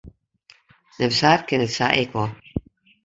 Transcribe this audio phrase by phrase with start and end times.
[0.99, 2.31] Neffens har kin it sa ek wol.